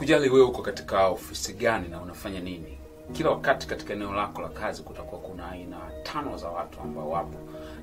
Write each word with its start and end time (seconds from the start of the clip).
kujali 0.00 0.28
wewe 0.30 0.44
uko 0.46 0.62
katika 0.62 1.06
ofisi 1.06 1.52
gani 1.52 1.88
na 1.88 2.00
unafanya 2.00 2.40
nini. 2.40 2.78
Kila 3.12 3.30
wakati 3.30 3.66
katika 3.66 3.92
eneo 3.92 4.12
lako 4.12 4.42
la 4.42 4.48
kazi 4.48 4.82
kutakuwa 4.82 5.20
kuna 5.20 5.50
aina 5.50 5.76
tano 6.02 6.36
za 6.36 6.48
watu 6.48 6.80
ambao 6.80 7.10
wapo, 7.10 7.38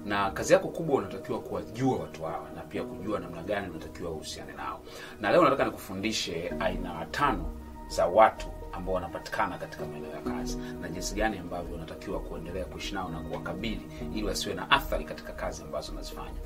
na 0.06 0.32
kazi 0.32 0.54
yako 0.54 0.68
kubwa 0.68 0.96
unatakiwa 0.96 1.40
kuwajua 1.40 1.98
watu 2.00 2.24
hawa 2.24 2.50
na 2.56 2.62
pia 2.62 2.84
kujua 2.84 3.20
namna 3.20 3.44
gani 3.44 3.70
unatakiwa 3.70 4.12
uhusiane 4.12 4.54
nao. 4.54 4.80
Na 5.22 5.32
leo 5.32 5.44
nataka 5.44 5.66
nikufundishe 5.66 6.54
aina 6.60 7.06
tano 7.12 7.52
za 7.88 8.06
watu 8.08 8.48
ambao 8.72 8.96
wanapatikana 8.96 9.58
katika 9.58 9.86
maeneo 9.86 10.12
ya 10.12 10.22
kazi 10.22 10.58
na 10.82 10.90
jinsi 10.90 11.16
gani 11.16 11.38
ambavyo 11.38 11.76
unatakiwa 11.76 12.20
kuendelea 12.20 12.66
kuishi 12.66 12.94
nao 12.96 13.10
na 13.10 13.20
kuwakabili 13.20 13.82
ili 14.16 14.24
wasiwe 14.24 14.56
na 14.56 14.72
athari 14.72 15.06
katika 15.06 15.34
kazi 15.34 15.62
ambazo 15.64 15.92
unazifanya. 15.92 16.40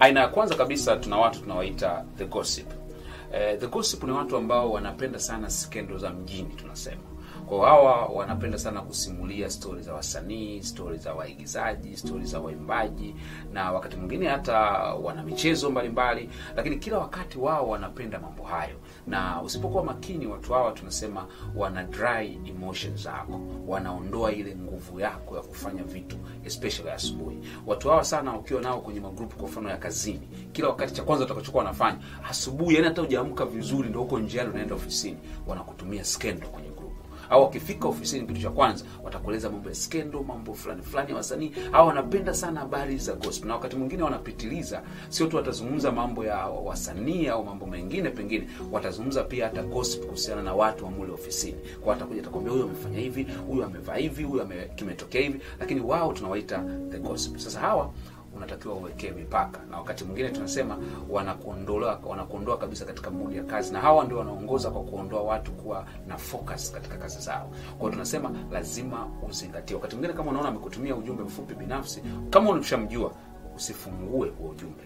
Aina 0.00 0.20
ya 0.20 0.28
kwanza 0.28 0.54
kabisa 0.54 0.96
tuna 0.96 1.16
watu 1.16 1.40
tunawaita 1.40 2.04
the 2.18 2.24
gossip. 2.24 2.79
Eh, 3.32 3.58
the 3.58 3.66
gossip 3.66 4.02
ni 4.04 4.10
watu 4.12 4.36
ambao 4.36 4.72
wanapenda 4.72 5.18
sana 5.18 5.50
skendo 5.50 5.98
za 5.98 6.10
mjini 6.10 6.48
tunasema. 6.56 7.00
Kwa 7.50 7.68
hawa 7.68 8.06
wanapenda 8.06 8.58
sana 8.58 8.80
kusimulia 8.82 9.50
stori 9.50 9.82
za 9.82 9.94
wasanii, 9.94 10.62
stori 10.62 10.98
za 10.98 11.14
waigizaji, 11.14 11.96
stori 11.96 12.24
za 12.24 12.40
waimbaji 12.40 13.14
na 13.52 13.72
wakati 13.72 13.96
mwingine 13.96 14.28
hata 14.28 14.58
wana 14.94 15.22
michezo 15.22 15.70
mbalimbali, 15.70 16.30
lakini 16.56 16.76
kila 16.76 16.98
wakati 16.98 17.38
wao 17.38 17.68
wanapenda 17.68 18.18
mambo 18.20 18.42
hayo, 18.42 18.76
na 19.06 19.42
usipokuwa 19.42 19.84
makini, 19.84 20.26
watu 20.26 20.52
hawa 20.52 20.72
tunasema 20.72 21.26
wana 21.56 21.84
dry 21.84 22.38
emotions 22.48 23.02
zako, 23.02 23.40
wanaondoa 23.66 24.32
ile 24.32 24.56
nguvu 24.56 25.00
yako 25.00 25.36
ya 25.36 25.42
kufanya 25.42 25.82
vitu 25.82 26.16
especially 26.44 26.90
asubuhi. 26.90 27.38
Watu 27.66 27.88
hawa 27.88 28.04
sana 28.04 28.36
ukiwa 28.38 28.60
nao 28.62 28.80
kwenye 28.80 29.00
magrupu, 29.00 29.36
kwa 29.36 29.48
mfano 29.48 29.68
ya 29.68 29.76
kazini, 29.76 30.28
kila 30.52 30.68
wakati 30.68 30.94
cha 30.94 31.02
kwanza 31.02 31.24
utakachokuwa 31.24 31.64
wanafanya 31.64 31.98
asubuhi, 32.28 32.74
yani 32.74 32.88
hata 32.88 33.02
hujaamka 33.02 33.44
vizuri, 33.46 33.88
ndio 33.88 34.00
huko 34.00 34.18
njiani 34.18 34.50
unaenda 34.50 34.74
ofisini, 34.74 35.18
wanakutumia 35.46 36.04
skendo 36.04 36.46
kwenye 36.48 36.68
au 37.30 37.42
wakifika 37.42 37.88
ofisini, 37.88 38.26
kitu 38.26 38.40
cha 38.40 38.50
kwanza 38.50 38.84
watakueleza 39.04 39.50
mambo 39.50 39.68
ya 39.68 39.74
skendo, 39.74 40.22
mambo 40.22 40.54
fulani 40.54 40.82
fulani 40.82 41.10
ya 41.10 41.16
wasanii. 41.16 41.52
Au 41.72 41.86
wanapenda 41.86 42.34
sana 42.34 42.60
habari 42.60 42.96
za 42.96 43.12
gosp 43.12 43.44
na 43.44 43.54
wakati 43.54 43.76
mwingine 43.76 44.02
wanapitiliza, 44.02 44.82
sio 45.08 45.26
tu 45.26 45.36
watazungumza 45.36 45.92
mambo 45.92 46.24
ya 46.24 46.36
wasanii 46.46 47.26
au 47.26 47.44
mambo 47.44 47.66
mengine, 47.66 48.10
pengine 48.10 48.46
watazungumza 48.72 49.24
pia 49.24 49.44
hata 49.44 49.62
gosp 49.62 50.04
kuhusiana 50.04 50.42
na 50.42 50.54
watu 50.54 50.84
wa 50.84 50.90
mule 50.90 51.12
ofisini. 51.12 51.58
Kwa 51.84 51.94
atakuja 51.96 52.20
atakwambia, 52.20 52.52
huyu 52.52 52.64
amefanya 52.64 52.98
hivi, 52.98 53.26
huyu 53.48 53.64
amevaa 53.64 53.94
hivi, 53.96 54.22
huyu 54.22 54.42
kimetokea 54.76 55.20
hivi, 55.20 55.40
lakini 55.60 55.80
wao 55.80 56.12
tunawaita 56.12 56.64
the 56.90 56.98
gossip. 56.98 57.36
Sasa 57.38 57.60
hawa 57.60 57.92
unatakiwa 58.36 58.74
uwekee 58.74 59.10
mipaka, 59.10 59.60
na 59.70 59.76
wakati 59.78 60.04
mwingine 60.04 60.28
tunasema 60.28 60.78
wanakuondoa 61.10 62.00
wanakuondoa 62.06 62.58
kabisa 62.58 62.84
katika 62.84 63.10
mudi 63.10 63.36
ya 63.36 63.44
kazi, 63.44 63.72
na 63.72 63.80
hawa 63.80 64.04
ndio 64.04 64.18
wanaongoza 64.18 64.70
kwa 64.70 64.82
kuondoa 64.82 65.22
watu 65.22 65.52
kuwa 65.52 65.84
na 66.08 66.16
focus 66.18 66.72
katika 66.72 66.96
kazi 66.96 67.18
zao. 67.20 67.48
Kwa 67.48 67.78
hiyo 67.78 67.90
tunasema 67.92 68.30
lazima 68.52 69.08
uzingatie. 69.28 69.76
Wakati 69.76 69.96
mwingine 69.96 70.16
kama 70.16 70.30
unaona 70.30 70.48
amekutumia 70.48 70.96
ujumbe 70.96 71.22
mfupi 71.22 71.54
binafsi, 71.54 72.02
kama 72.30 72.50
unamshamjua 72.50 73.12
usifungue 73.56 74.28
huo 74.28 74.48
ujumbe. 74.50 74.82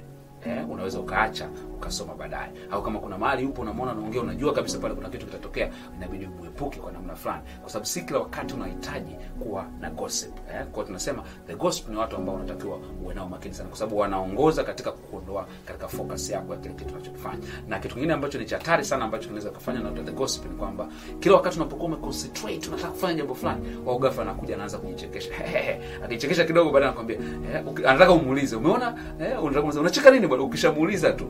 Eh, 0.47 0.71
unaweza 0.71 1.01
ukaacha 1.01 1.49
ukasoma 1.75 2.15
baadaye, 2.15 2.51
au 2.71 2.83
kama 2.83 2.99
kuna 2.99 3.19
mahali 3.19 3.47
upo 3.47 3.63
unamwona 3.63 3.93
anaongea, 3.93 4.23
unajua 4.23 4.53
kabisa 4.53 4.79
pale 4.79 4.95
kuna 4.95 5.09
kitu 5.09 5.27
kitatokea, 5.27 5.71
inabidi 5.97 6.27
umuepuke 6.27 6.79
kwa 6.81 6.93
namna 6.93 7.15
fulani, 7.17 7.43
kwa 7.61 7.71
sababu 7.71 7.87
si 7.87 8.03
kila 8.03 8.19
wakati 8.19 8.55
unahitaji 8.55 9.17
kuwa 9.43 9.67
na 9.81 9.91
gossip 9.91 10.37
eh. 10.55 10.67
Kwa 10.73 10.85
tunasema 10.85 11.23
the 11.47 11.55
gossip 11.55 11.89
ni 11.89 11.97
watu 11.97 12.17
ambao 12.17 12.35
unatakiwa 12.35 12.79
uwe 13.05 13.15
nao 13.15 13.29
makini 13.29 13.55
sana, 13.55 13.69
kwa 13.69 13.79
sababu 13.79 13.99
wanaongoza 13.99 14.65
katika 14.65 14.93
kuondoa 14.93 15.47
katika 15.67 15.89
focus 15.89 16.31
yako 16.31 16.53
ya 16.55 16.59
kile 16.61 16.75
kitu 16.75 16.95
unachokifanya. 16.95 17.43
Na 17.69 17.79
kitu 17.79 17.95
kingine 17.95 18.13
ambacho 18.13 18.39
ni 18.39 18.45
cha 18.47 18.59
hatari 18.59 18.85
sana 18.85 19.05
ambacho 19.05 19.23
kinaweza 19.25 19.51
kufanya 19.51 19.81
na 19.81 19.91
the 20.03 20.13
gossip 20.13 20.45
ni 20.45 20.57
kwamba 20.57 20.89
kila 21.21 21.35
wakati 21.35 21.57
unapokuwa 21.57 21.87
umeconcentrate 21.89 22.69
unataka 22.69 22.89
kufanya 22.93 23.15
jambo 23.15 23.35
fulani, 23.35 23.77
wao 23.87 23.99
ghafla 23.99 24.23
anakuja 24.23 24.55
anaanza 24.55 24.79
kujichekesha 24.79 25.31
akichekesha 26.05 26.45
kidogo, 26.45 26.71
baadaye 26.71 26.89
anakwambia 26.89 27.17
eh, 27.17 27.89
anataka 27.91 28.13
umuulize, 28.13 28.57
umeona 28.57 28.95
eh, 29.21 29.45
unataka 29.45 29.81
unacheka 29.81 30.11
nini? 30.11 30.27
Ukishamuuliza 30.43 31.13
tu 31.13 31.27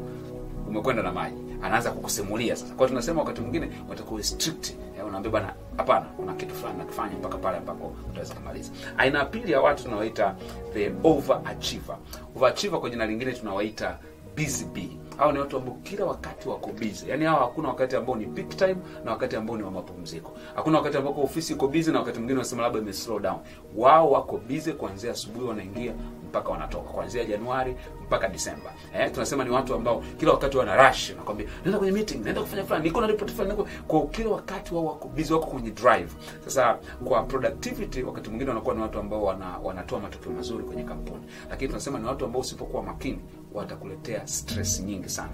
umekwenda 0.69 1.03
na 1.03 1.13
maji, 1.13 1.37
anaanza 1.63 1.91
kukusimulia 1.91 2.57
sasa. 2.57 2.75
Kwa 2.75 2.89
tunasema 2.89 3.21
wakati 3.21 3.41
mwingine 3.41 3.69
watakuwa 3.89 4.23
strict, 4.23 4.71
eh, 4.99 5.07
unaambia 5.07 5.31
bwana, 5.31 5.55
hapana, 5.77 6.07
kuna 6.17 6.35
kitu 6.35 6.55
fulani 6.55 6.79
nakifanya 6.79 7.17
mpaka 7.19 7.39
pale 7.39 7.57
ambapo 7.59 7.97
utaweza 8.11 8.35
kumaliza. 8.35 8.71
Aina 8.99 9.19
ya 9.19 9.25
pili 9.25 9.53
ya 9.53 9.61
watu 9.61 9.85
tunawaita 9.85 10.35
the 10.75 10.93
overachiever. 11.05 11.97
Overachiever 12.37 12.81
kwa 12.81 12.91
jina 12.91 13.07
lingine 13.07 13.33
tunawaita 13.33 13.99
busy 14.37 14.65
bee. 14.65 14.97
Hao 15.17 15.33
ni 15.33 15.39
watu 15.39 15.57
ambao 15.57 15.75
kila 15.83 16.05
wakati 16.05 16.49
wako 16.49 16.71
busy. 16.73 17.11
Yaani 17.11 17.25
hao 17.25 17.39
hakuna 17.41 17.69
wakati 17.69 17.97
ambao 17.97 18.17
ni 18.17 18.27
peak 18.27 18.49
time 18.57 18.77
na 19.05 19.11
wakati 19.11 19.37
ambao 19.37 19.57
ni 19.57 19.63
wa 19.63 19.71
mapumziko. 19.71 20.33
Hakuna 20.55 20.79
wakati 20.79 20.97
ambao 20.97 21.23
ofisi 21.23 21.53
iko 21.53 21.69
busy 21.69 21.91
na 21.93 21.99
wakati 21.99 22.19
mwingine 22.19 22.39
wanasema 22.39 22.63
labda 22.63 22.93
slow 22.93 23.19
down. 23.21 23.39
Wao 23.77 24.11
wako 24.11 24.41
busy 24.49 24.73
kuanzia 24.73 25.11
asubuhi 25.13 25.47
wanaingia 25.49 25.95
mpaka 26.29 26.49
wanatoka 26.49 26.91
kuanzia 26.91 27.25
Januari 27.25 27.77
mpaka 28.07 28.29
Disemba. 28.29 28.73
Eh, 28.99 29.11
tunasema 29.13 29.45
ni 29.45 29.51
watu 29.51 29.75
ambao 29.75 30.03
kila 30.19 30.33
wakati 30.33 30.57
wana 30.57 30.89
rush, 30.89 31.11
nakwambia 31.11 31.47
naenda 31.63 31.79
kwenye 31.79 31.93
meeting, 31.93 32.25
naenda 32.25 32.41
kufanya 32.41 32.65
fulani, 32.65 32.85
niko 32.85 33.01
na 33.01 33.07
report 33.07 33.33
fulani, 33.33 33.65
kwa 33.87 34.07
kila 34.07 34.31
wakati 34.31 34.75
wao 34.75 34.85
wako 34.85 35.09
busy, 35.09 35.33
wako 35.33 35.47
kwenye 35.47 35.71
drive. 35.71 36.13
Sasa 36.45 36.79
kwa 37.05 37.23
productivity, 37.23 38.03
wakati 38.03 38.29
mwingine 38.31 38.51
wanakuwa 38.51 38.75
ni 38.75 38.81
watu 38.83 38.99
ambao 38.99 39.23
wana, 39.25 39.59
wanatoa 39.63 40.01
matokeo 40.01 40.33
mazuri 40.33 40.65
kwenye 40.65 40.83
kampuni, 40.85 41.23
lakini 41.51 41.69
tunasema 41.69 41.99
ni 41.99 42.07
watu 42.07 42.25
ambao 42.25 42.41
usipokuwa 42.41 42.83
makini 42.83 43.19
watakuletea 43.55 44.27
stress 44.27 44.81
nyingi 44.81 45.09
sana 45.09 45.33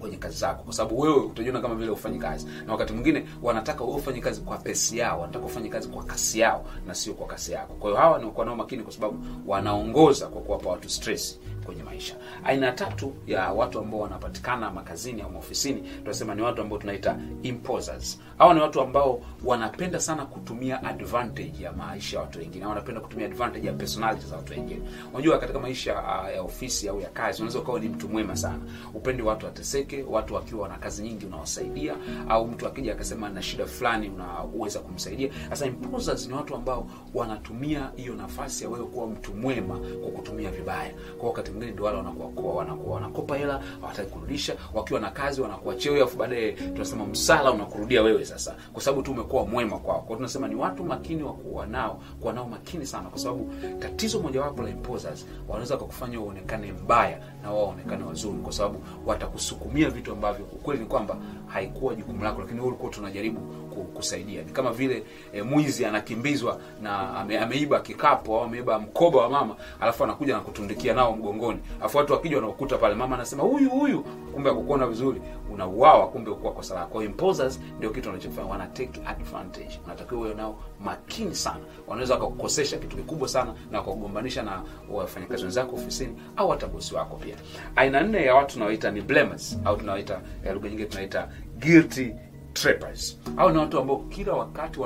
kwenye 0.00 0.16
kazi 0.16 0.36
zako, 0.38 0.62
kwa 0.62 0.72
sababu 0.72 1.00
wewe 1.00 1.16
utajiona 1.16 1.60
kama 1.60 1.74
vile 1.74 1.90
ufanyi 1.90 2.18
kazi, 2.18 2.46
na 2.66 2.72
wakati 2.72 2.92
mwingine 2.92 3.24
wanataka 3.42 3.84
wewe 3.84 3.96
ufanye 3.96 4.20
kazi 4.20 4.40
kwa 4.40 4.56
pesi 4.58 4.98
yao, 4.98 5.20
wanataka 5.20 5.44
ufanye 5.46 5.68
kazi 5.68 5.88
kwa 5.88 6.04
kasi 6.04 6.38
yao 6.38 6.64
na 6.86 6.94
sio 6.94 7.14
kwa 7.14 7.26
kasi 7.26 7.52
yako. 7.52 7.74
Kwa 7.74 7.90
hiyo 7.90 8.02
hawa 8.02 8.18
ni 8.18 8.30
kwa 8.30 8.44
nao 8.44 8.56
makini, 8.56 8.82
kwa 8.82 8.92
sababu 8.92 9.24
wanaongoza 9.46 10.26
kwa 10.26 10.42
kuwapa 10.42 10.70
watu 10.70 10.88
stress 10.88 11.40
kwenye 11.66 11.82
maisha. 11.82 12.16
Aina 12.44 12.72
tatu 12.72 13.12
ya 13.26 13.52
watu 13.52 13.78
ambao 13.78 14.00
wanapatikana 14.00 14.70
makazini 14.70 15.22
au 15.22 15.30
maofisini, 15.30 15.82
tunasema 16.02 16.34
ni 16.34 16.42
watu 16.42 16.62
ambao 16.62 16.78
tunaita 16.78 17.16
imposers. 17.42 18.20
Hawa 18.38 18.54
ni 18.54 18.60
watu 18.60 18.80
ambao 18.80 19.20
wanapenda 19.44 20.00
sana 20.00 20.26
kutumia 20.26 20.82
advantage 20.84 21.52
ya 21.64 21.72
maisha 21.72 22.16
ya 22.16 22.22
watu 22.22 22.38
wengine, 22.38 22.66
wanapenda 22.66 23.00
kutumia 23.00 23.26
advantage 23.26 23.66
ya 23.66 23.72
personality 23.72 24.26
za 24.26 24.36
watu 24.36 24.52
wengine. 24.52 24.80
Unajua, 25.14 25.38
katika 25.38 25.58
maisha 25.58 25.92
uh, 25.94 26.34
ya 26.34 26.42
ofisi 26.42 26.88
au 26.88 27.00
ya 27.00 27.08
kazi, 27.08 27.42
unaweza 27.42 27.58
ukawa 27.58 27.80
ni 27.80 27.88
mtu 27.88 28.08
mwema 28.08 28.36
sana, 28.36 28.58
upendi 28.94 29.22
watu 29.22 29.46
wateseke, 29.46 29.85
watu 30.10 30.34
wakiwa 30.34 30.62
wana 30.62 30.78
kazi 30.78 31.02
nyingi 31.02 31.26
unawasaidia, 31.26 31.94
au 32.28 32.46
mtu 32.48 32.66
akija 32.66 32.92
akasema 32.92 33.28
na 33.28 33.42
shida 33.42 33.66
fulani 33.66 34.10
unaweza 34.54 34.80
kumsaidia. 34.80 35.30
Sasa 35.50 35.66
ni 36.28 36.34
watu 36.34 36.54
ambao 36.54 36.86
wanatumia 37.14 37.90
hiyo 37.96 38.14
nafasi 38.14 38.64
ya 38.64 38.70
wewe 38.70 38.84
kuwa 38.86 39.06
mtu 39.06 39.34
mwema 39.34 39.78
kwa 39.78 40.10
kutumia 40.10 40.50
vibaya. 40.50 40.90
Kwa 41.18 41.28
wakati 41.28 41.50
mwingine 41.50 41.72
ndio 41.72 41.84
wale 41.84 41.96
wanakuwa 41.98 42.54
wanakuwa 42.54 42.94
wanakopa 42.94 43.36
hela, 43.36 43.62
hawataki 43.80 44.10
kurudisha, 44.10 44.56
wakiwa 44.74 45.00
na 45.00 45.10
kazi 45.10 45.40
wanakuwa 45.40 45.74
wewe, 45.84 46.02
afu 46.02 46.16
baadaye 46.18 46.52
tunasema 46.52 47.06
msala 47.06 47.52
unakurudia 47.52 48.02
wewe 48.02 48.24
sasa, 48.24 48.54
kwa 48.72 48.82
sababu 48.82 49.02
tu 49.02 49.10
umekuwa 49.12 49.46
mwema 49.46 49.78
kwao. 49.78 50.00
Kwa 50.02 50.16
tunasema 50.16 50.48
ni 50.48 50.54
watu 50.54 50.84
makini 50.84 51.22
wa 51.22 51.32
kuwa 51.32 51.66
nao, 51.66 52.02
kuwa 52.20 52.32
nao 52.32 52.48
makini 52.48 52.86
sana, 52.86 53.08
kwa 53.08 53.18
sababu 53.18 53.52
tatizo 53.78 54.20
mojawapo 54.20 54.62
la 54.62 54.70
imposers, 54.70 55.26
wanaweza 55.48 55.76
kukufanya 55.76 56.20
uonekane 56.20 56.72
mbaya 56.72 57.20
na 57.42 57.50
wao 57.50 57.64
waonekane 57.64 58.04
wazuri, 58.04 58.38
kwa 58.38 58.52
sababu 58.52 58.78
watakusukumia 59.76 59.90
vitu 59.90 60.12
ambavyo 60.12 60.46
ukweli 60.52 60.80
ni 60.80 60.86
kwamba 60.86 61.16
haikuwa 61.46 61.94
jukumu 61.94 62.24
lako, 62.24 62.40
lakini 62.40 62.60
wewe 62.60 62.68
ulikuwa 62.68 62.92
tunajaribu 62.92 63.40
kusaidia. 63.84 64.42
Ni 64.42 64.52
kama 64.52 64.72
vile 64.72 65.02
e, 65.32 65.42
mwizi 65.42 65.84
anakimbizwa 65.84 66.60
na 66.82 67.16
ame, 67.16 67.38
ameiba 67.38 67.80
kikapu 67.80 68.34
au 68.36 68.42
ameiba 68.44 68.78
mkoba 68.78 69.18
wa 69.20 69.28
mama, 69.30 69.56
alafu 69.80 70.04
anakuja 70.04 70.34
na 70.34 70.40
kutundikia 70.40 70.94
nao 70.94 71.16
mgongoni, 71.16 71.58
alafu 71.80 71.98
watu 71.98 72.12
wakija 72.12 72.36
wanaokuta 72.36 72.78
pale, 72.78 72.94
mama 72.94 73.14
anasema 73.16 73.42
huyu 73.42 73.70
huyu, 73.70 74.02
kumbe 74.34 74.50
akukuona 74.50 74.86
vizuri, 74.86 75.20
unauawa, 75.52 76.08
kumbe 76.08 76.30
ukuwa 76.30 76.52
kwa 76.52 76.74
lako. 76.76 76.86
Kwa 76.92 77.04
imposers 77.04 77.60
ndio 77.78 77.90
kitu 77.90 78.08
wanachofanya, 78.08 78.48
wana 78.50 78.66
take 78.66 79.00
advantage. 79.06 79.80
Unatakiwa 79.84 80.20
uwe 80.20 80.34
nao 80.34 80.58
makini 80.84 81.34
sana, 81.34 81.60
wanaweza 81.86 82.14
wakakukosesha 82.14 82.78
kitu 82.78 82.96
kikubwa 82.96 83.28
sana 83.28 83.54
na 83.70 83.78
wakakugombanisha 83.78 84.42
na 84.42 84.62
wafanyakazi 84.90 85.42
wenzako 85.42 85.76
ofisini 85.76 86.14
au 86.36 86.48
hata 86.48 86.66
bosi 86.66 86.94
wako 86.94 87.16
pia. 87.16 87.36
Aina 87.76 88.00
nne 88.00 88.24
ya 88.24 88.34
watu 88.34 88.52
tunawaita 88.54 88.90
ni 88.90 89.00
blamers 89.00 89.58
au 89.66 89.76
tunawaita 89.76 90.20
lugha 90.54 90.68
nyingine 90.68 90.88
tunaita 90.88 91.28
guilty 91.58 92.12
trappers. 92.52 93.18
Hao 93.36 93.50
ni 93.52 93.58
watu 93.58 93.78
ambao 93.78 93.96
kila 93.98 94.32
wakati 94.32 94.80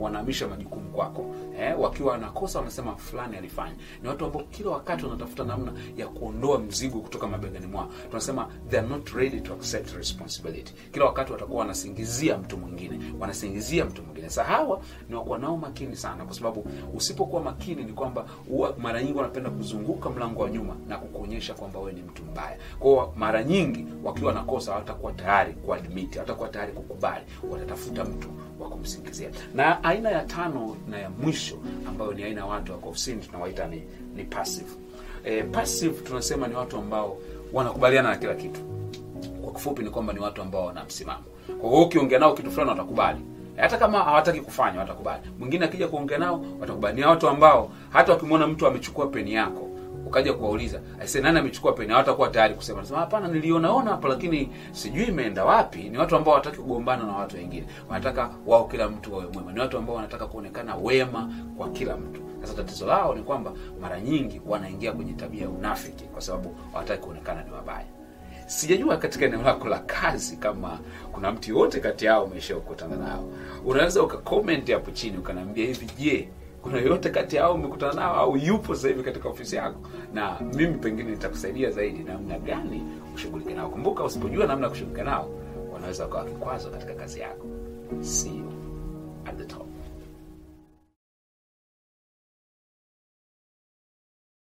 wanahamisha 0.00 0.48
majukumu 0.48 0.90
kwako. 0.90 1.34
Eh, 1.60 1.80
wakiwa 1.80 2.12
wanakosa 2.12 2.58
wanasema 2.58 2.96
fulani 2.96 3.36
alifanya. 3.36 3.74
Ni 4.02 4.08
watu 4.08 4.24
ambao 4.24 4.42
kila 4.42 4.70
wakati 4.70 5.04
wanatafuta 5.04 5.44
namna 5.44 5.72
ya 5.96 6.08
kuondoa 6.08 6.58
mzigo 6.58 7.00
kutoka 7.00 7.26
mabegani 7.26 7.66
mwao. 7.66 7.90
Tunasema 8.08 8.48
they 8.68 8.78
are 8.78 8.88
not 8.88 9.08
ready 9.08 9.40
to 9.40 9.52
accept 9.54 9.92
responsibility. 9.96 10.74
Kila 10.92 11.04
wakati 11.04 11.32
watakuwa 11.32 11.58
wanasingizia 11.60 12.38
mtu 12.38 12.56
mwingine, 12.58 13.00
wanasingizia 13.20 13.84
mtu. 13.84 14.02
Sasa 14.30 14.44
hawa 14.44 14.80
ni 15.08 15.14
wakuwa 15.14 15.38
nao 15.38 15.56
makini 15.56 15.96
sana, 15.96 16.24
kwa 16.24 16.34
sababu 16.34 16.64
usipokuwa 16.94 17.42
makini 17.42 17.82
ni 17.84 17.92
kwamba 17.92 18.24
mara 18.78 19.02
nyingi 19.02 19.16
wanapenda 19.18 19.50
kuzunguka 19.50 20.10
mlango 20.10 20.42
wa 20.42 20.50
nyuma 20.50 20.76
na 20.88 20.98
kukuonyesha 20.98 21.54
kwamba 21.54 21.78
wewe 21.78 21.92
ni 21.92 22.02
mtu 22.02 22.22
mbaya. 22.22 22.56
Kwao 22.78 23.14
mara 23.16 23.44
nyingi 23.44 23.86
wakiwa 24.04 24.32
nakosa, 24.32 24.72
hawatakuwa 24.72 25.12
tayari 25.12 25.52
kuadmiti, 25.52 26.14
hawatakuwa 26.18 26.48
tayari 26.48 26.72
kukubali 26.72 27.24
watatafuta 27.50 28.04
mtu 28.04 28.28
wa 28.60 28.68
kumsingizia. 28.68 29.30
Na 29.54 29.84
aina 29.84 30.10
ya 30.10 30.24
tano 30.24 30.76
na 30.88 30.98
ya 30.98 31.10
mwisho 31.10 31.56
ambayo 31.88 32.12
ni 32.12 32.22
aina 32.22 32.40
ya 32.40 32.46
watu 32.46 32.72
wako 32.72 32.88
ofisini 32.88 33.22
tunawaita 33.22 33.66
ni, 33.66 33.82
ni 34.16 34.24
passive. 34.24 34.70
E, 35.24 35.42
passive 35.42 36.02
tunasema 36.02 36.48
ni 36.48 36.54
watu 36.54 36.76
ambao 36.76 37.16
wanakubaliana 37.52 38.10
na 38.10 38.16
kila 38.16 38.34
kitu. 38.34 38.60
Kwa 39.42 39.52
kifupi 39.52 39.82
ni 39.82 39.90
kwamba 39.90 40.12
ni 40.12 40.20
watu 40.20 40.42
ambao 40.42 40.66
wana 40.66 40.84
kwa 41.60 41.70
hiyo 41.70 41.82
ukiongea 41.82 42.18
nao 42.18 42.34
kitu 42.34 42.50
fulani 42.50 42.70
watakubali 42.70 43.18
hata 43.60 43.78
kama 43.78 43.98
hawataki 43.98 44.40
kufanya 44.40 44.78
watakubali. 44.78 45.22
Mwingine 45.38 45.64
akija 45.64 45.88
kuongea 45.88 46.18
nao 46.18 46.44
watakubali. 46.60 47.00
Ni 47.00 47.06
watu 47.06 47.28
ambao 47.28 47.70
hata 47.90 48.12
wakimwona 48.12 48.46
mtu 48.46 48.66
amechukua 48.66 49.06
peni 49.06 49.32
yako 49.34 49.70
ukaja 50.06 50.32
kuwauliza 50.32 50.80
aise 51.00 51.20
nani 51.20 51.38
amechukua 51.38 51.72
peni? 51.72 51.92
Hawatakuwa 51.92 52.28
tayari 52.28 52.54
kusema. 52.54 52.80
Nasema 52.80 52.98
hapana 53.00 53.28
nilionaona 53.28 53.90
hapa 53.90 54.08
lakini 54.08 54.48
sijui 54.72 55.04
imeenda 55.04 55.44
wapi. 55.44 55.78
Ni 55.88 55.98
watu 55.98 56.16
ambao 56.16 56.34
hawataki 56.34 56.56
kugombana 56.56 57.04
na 57.04 57.12
watu 57.12 57.36
wengine. 57.36 57.66
Wanataka 57.88 58.30
wao 58.46 58.64
kila 58.64 58.88
mtu 58.88 59.12
wawe 59.14 59.26
mwema. 59.32 59.52
Ni 59.52 59.60
watu 59.60 59.78
ambao 59.78 59.96
wanataka 59.96 60.26
kuonekana 60.26 60.74
wema 60.76 61.32
kwa 61.56 61.68
kila 61.70 61.96
mtu. 61.96 62.20
Sasa 62.40 62.54
tatizo 62.54 62.86
lao 62.86 63.14
ni 63.14 63.22
kwamba 63.22 63.52
mara 63.80 64.00
nyingi 64.00 64.40
wanaingia 64.46 64.92
kwenye 64.92 65.12
tabia 65.12 65.42
ya 65.42 65.48
unafiki 65.50 66.04
kwa 66.04 66.20
sababu 66.22 66.56
hawataki 66.72 67.02
kuonekana 67.02 67.42
ni 67.44 67.50
wabaya 67.52 67.86
sijajua 68.50 68.96
katika 68.96 69.24
eneo 69.26 69.42
lako 69.42 69.68
la 69.68 69.78
kazi 69.78 70.36
kama 70.36 70.78
kuna 71.12 71.32
mtu 71.32 71.58
yote 71.58 71.80
kati 71.80 72.04
yao 72.04 72.24
umesha 72.24 72.54
kukutana 72.54 72.96
nao. 72.96 73.28
Unaweza 73.64 74.02
ukakomenti 74.02 74.72
hapo 74.72 74.90
chini 74.90 75.18
ukanaambia 75.18 75.66
hivi 75.66 75.86
je 75.98 76.28
kuna 76.62 76.78
yoyote 76.78 77.10
kati 77.10 77.36
yao 77.36 77.54
umekutana 77.54 77.92
nao 77.92 78.14
au 78.16 78.36
yupo 78.36 78.74
sasa 78.74 78.88
hivi 78.88 79.02
katika 79.02 79.28
ofisi 79.28 79.56
yako? 79.56 79.80
Na 80.14 80.40
mimi 80.54 80.74
pengine 80.74 81.10
nitakusaidia 81.10 81.70
zaidi 81.70 81.98
namna 82.04 82.38
gani 82.38 82.82
ushughulike 83.14 83.54
nao. 83.54 83.70
Kumbuka 83.70 84.04
usipojua 84.04 84.46
namna 84.46 84.66
ya 84.66 84.70
kushughulika 84.70 85.04
nao 85.04 85.30
wanaweza 85.74 86.04
wakawa 86.04 86.24
kikwazo 86.24 86.70
katika 86.70 86.94
kazi 86.94 87.20
yako. 87.20 87.46
See 88.00 88.36
you 88.38 88.52
at 89.26 89.36
the 89.38 89.44
top 89.44 89.66